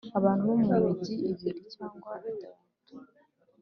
[0.17, 2.95] abantu bo mu migi ibiri cyangwa itatu